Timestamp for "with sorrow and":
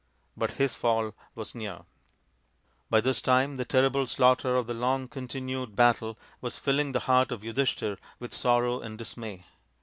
8.17-8.97